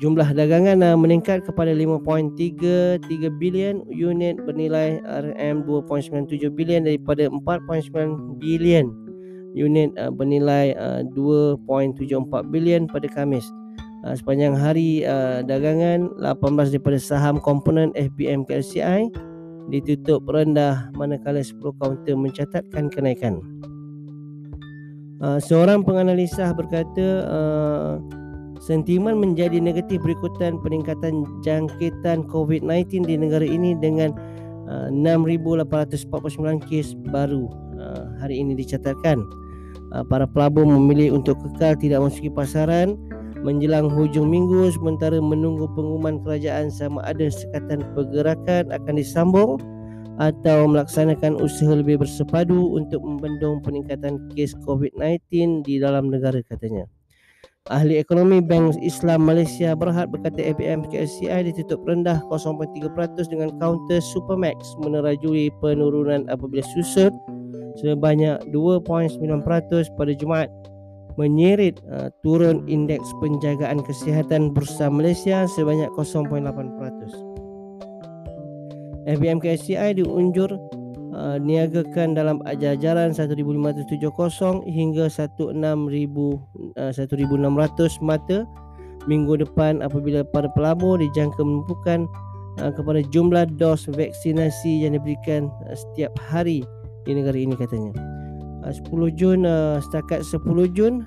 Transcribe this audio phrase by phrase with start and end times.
[0.00, 3.02] Jumlah dagangan uh, meningkat kepada 5.33
[3.36, 8.88] bilion unit bernilai RM2.97 bilion daripada 4.9 bilion
[9.52, 13.44] unit uh, bernilai uh, 2.74 bilion pada Khamis.
[14.02, 19.12] Uh, sepanjang hari uh, dagangan 18 daripada saham komponen FBM KLCI
[19.70, 23.38] ditutup rendah manakala 10 kaunter mencatatkan kenaikan.
[25.22, 28.02] Uh, seorang penganalisa berkata uh,
[28.62, 34.14] sentimen menjadi negatif berikutan peningkatan jangkitan COVID-19 di negara ini dengan
[34.70, 39.18] uh, 6,849 kes baru uh, hari ini dicatatkan.
[39.90, 42.94] Uh, para pelabur memilih untuk kekal tidak memasuki pasaran
[43.42, 49.58] menjelang hujung minggu sementara menunggu pengumuman kerajaan sama ada sekatan pergerakan akan disambung
[50.22, 56.86] atau melaksanakan usaha lebih bersepadu untuk membendung peningkatan kes COVID-19 di dalam negara katanya.
[57.70, 62.74] Ahli ekonomi Bank Islam Malaysia berhad berkata ABM KSCI ditutup rendah 0.3%
[63.30, 67.14] dengan counter Supermax menerajui penurunan apabila susut
[67.78, 69.14] sebanyak 2.9%
[69.94, 70.50] pada Jumaat
[71.14, 76.42] menyerit uh, turun indeks penjagaan kesihatan bursa Malaysia sebanyak 0.8%.
[79.06, 80.50] FBM KSCI diunjur
[81.12, 84.00] uh, niagakan dalam ajaran 1570
[84.66, 88.44] hingga 16,000 uh, 1600 mata
[89.06, 92.08] minggu depan apabila para pelabur dijangka menumpukan
[92.60, 96.64] uh, kepada jumlah dos vaksinasi yang diberikan uh, setiap hari
[97.06, 97.92] di negara ini katanya.
[98.62, 100.42] Uh, 10 Jun uh, setakat 10
[100.76, 101.04] Jun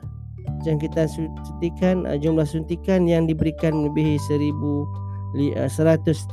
[0.61, 4.53] jangkitan suntikan uh, jumlah suntikan yang diberikan melebihi 1000
[5.55, 6.29] uh, 150,000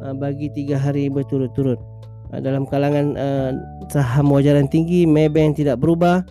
[0.00, 1.76] Uh, bagi tiga hari berturut-turut.
[2.30, 3.50] Uh, dalam kalangan uh,
[3.90, 6.22] saham wajaran tinggi, Maybank tidak berubah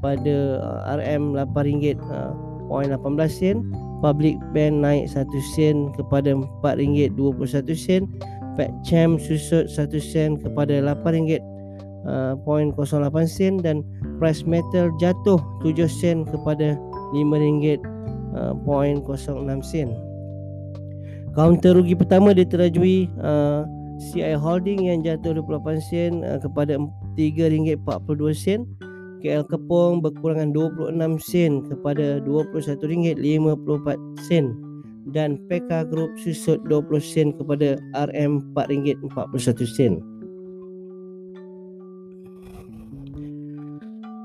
[0.00, 0.36] pada
[0.96, 3.60] RM RM8.18 sen.
[4.00, 6.32] Public Bank naik 1 sen kepada
[6.64, 8.08] RM4.21 sen.
[8.56, 13.84] Pachem susut 1 sen kepada RM8.08 sen dan
[14.16, 16.80] price metal jatuh 7 sen kepada
[17.12, 17.84] RM5.06
[19.66, 19.92] sen.
[21.30, 23.62] Kaunter rugi pertama diterajui uh,
[24.00, 26.80] CI Holding yang jatuh 28 sen uh, kepada
[27.20, 28.64] RM3.42 sen.
[29.20, 34.56] KL Kepong berkurangan 26 sen kepada RM21.54 sen
[35.12, 40.00] dan PK Group susut 20 sen kepada RM4.41 sen.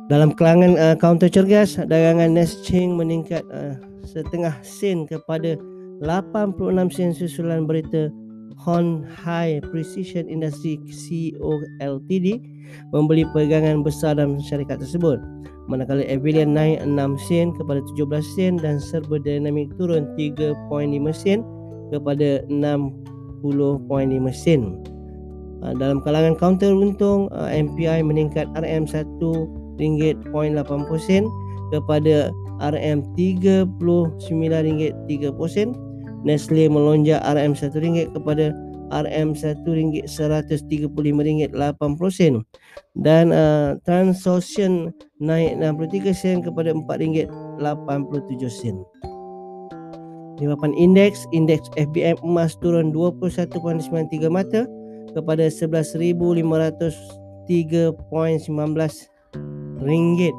[0.06, 3.76] Dalam kelangan uh, kaunter cergas, dagangan Nesching meningkat uh,
[4.06, 5.58] setengah sen kepada
[6.00, 6.62] 86
[6.94, 8.14] sen susulan berita
[8.56, 12.40] Hon High Precision Industry CEO Ltd
[12.96, 15.20] membeli pegangan besar dalam syarikat tersebut.
[15.66, 20.54] Manakala Avilion naik 6 sen kepada 17 sen dan Serba Dynamic turun 3.5
[21.14, 21.42] sen
[21.90, 24.78] kepada 60.5 sen.
[25.66, 30.22] Ah, dalam kalangan counter untung, ah, MPI meningkat RM1.80
[31.02, 31.26] sen
[31.74, 32.30] kepada
[32.62, 33.74] RM39.30
[36.26, 38.50] Nestle melonjak RM1 kepada
[38.90, 41.54] RM1.135.80
[42.14, 42.46] sen
[42.98, 48.78] dan uh, Transocean naik 63 sen kepada RM4.87 sen.
[50.36, 54.68] Di papan indeks, indeks FBM emas turun 21.93 mata
[55.16, 57.48] kepada 11,503.19
[59.80, 60.36] ringgit.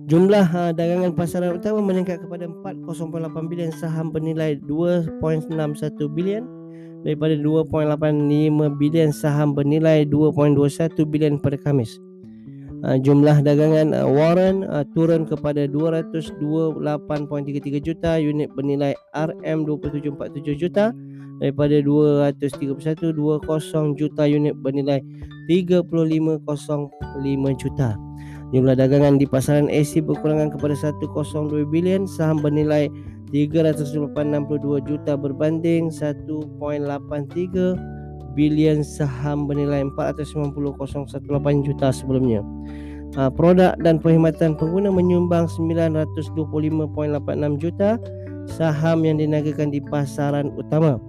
[0.09, 5.53] Jumlah uh, dagangan pasaran utama meningkat kepada 4.08 bilion saham bernilai 2.61
[6.17, 6.49] bilion
[7.05, 12.01] daripada 2.85 bilion saham bernilai 2.21 bilion pada Khamis.
[12.79, 16.79] Uh, jumlah dagangan uh, Warren uh, turun kepada 228.33
[17.83, 20.95] juta unit bernilai RM2747 juta
[21.43, 23.19] daripada 231.20
[23.99, 25.03] juta unit bernilai
[25.51, 25.91] 35.05
[27.59, 27.99] juta.
[28.55, 32.87] Jumlah dagangan di pasaran AC berkurangan kepada 102 bilion saham bernilai
[33.35, 34.15] 382
[34.87, 37.98] juta berbanding 1.83
[38.39, 42.47] bilion saham bernilai 490.18 juta sebelumnya.
[43.19, 47.99] Ha, produk dan perkhidmatan pengguna menyumbang 925.86 juta
[48.47, 51.03] saham yang diniagakan di pasaran utama.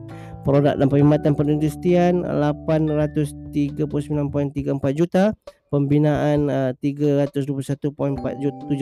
[0.48, 5.38] Produk dan perkhidmatan perindustrian 839.34 juta.
[5.70, 7.94] Pembinaan uh, 321.47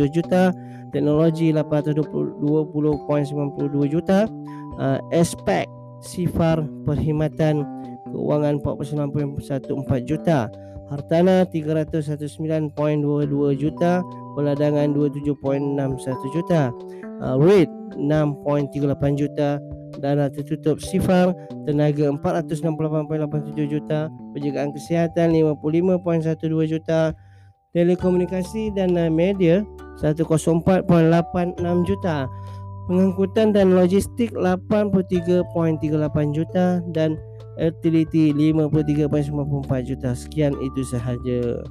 [0.07, 0.55] juta.
[0.95, 4.23] Teknologi 820.92 juta.
[4.77, 5.65] Uh, aspek
[6.05, 7.65] sifar perkhidmatan
[8.11, 10.47] keuangan 49.14 juta.
[10.87, 12.71] Hartana 319.22
[13.59, 13.99] juta.
[14.37, 16.71] Peladangan 27.61 juta.
[17.17, 19.59] Uh, rate 6.38 juta.
[19.97, 21.33] Dana tertutup sifar
[21.65, 24.11] tenaga 468.87 juta.
[24.35, 27.15] Penjagaan kesihatan 55.12 juta.
[27.75, 29.61] Telekomunikasi dan media
[29.99, 30.87] 104.86
[31.83, 32.31] juta.
[32.87, 36.79] Pengangkutan dan logistik 83.38 juta.
[36.95, 37.19] Dan
[37.57, 40.09] utility 53.94 juta.
[40.13, 41.65] Sekian itu sahaja